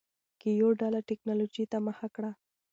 [0.41, 2.31] کیو ډله ټکنالوجۍ ته مخه کړه.